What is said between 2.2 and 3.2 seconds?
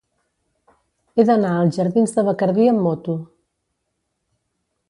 Bacardí amb moto.